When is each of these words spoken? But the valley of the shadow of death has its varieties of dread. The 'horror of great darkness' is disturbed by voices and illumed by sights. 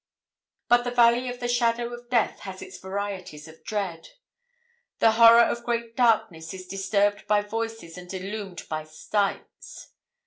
But 0.67 0.83
the 0.83 0.89
valley 0.89 1.29
of 1.29 1.39
the 1.39 1.47
shadow 1.47 1.93
of 1.93 2.09
death 2.09 2.39
has 2.39 2.63
its 2.63 2.79
varieties 2.79 3.47
of 3.47 3.63
dread. 3.63 4.09
The 4.97 5.11
'horror 5.11 5.43
of 5.43 5.63
great 5.63 5.95
darkness' 5.95 6.55
is 6.55 6.65
disturbed 6.65 7.27
by 7.27 7.43
voices 7.43 7.99
and 7.99 8.11
illumed 8.11 8.63
by 8.67 8.85
sights. 8.85 9.89